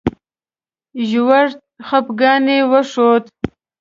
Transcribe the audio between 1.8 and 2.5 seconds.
خپګان